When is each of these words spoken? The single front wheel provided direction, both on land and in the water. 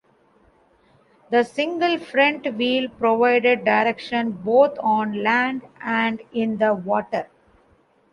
The 1.29 1.43
single 1.43 1.99
front 1.99 2.51
wheel 2.55 2.89
provided 2.89 3.63
direction, 3.63 4.31
both 4.31 4.79
on 4.79 5.21
land 5.21 5.61
and 5.79 6.19
in 6.33 6.57
the 6.57 6.73
water. 6.73 7.27